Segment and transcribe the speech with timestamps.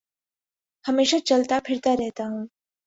[0.85, 2.45] ہمیشہ چلتا پھرتا رہتا ہوں